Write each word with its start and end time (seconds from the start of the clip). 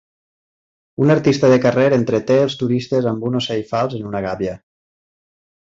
Un 1.03 1.13
artista 1.15 1.51
de 1.51 1.59
carrer 1.67 1.85
entreté 1.99 2.39
els 2.45 2.57
turistes 2.63 3.11
amb 3.15 3.29
un 3.33 3.41
ocell 3.43 3.63
fals 3.75 3.97
en 3.99 4.11
una 4.15 4.27
gàbia. 4.29 4.61